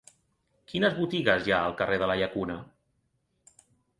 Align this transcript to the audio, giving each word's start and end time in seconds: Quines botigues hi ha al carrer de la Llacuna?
Quines 0.71 0.95
botigues 1.01 1.49
hi 1.49 1.53
ha 1.53 1.59
al 1.67 1.77
carrer 1.83 2.01
de 2.03 2.09
la 2.11 2.17
Llacuna? 2.21 2.57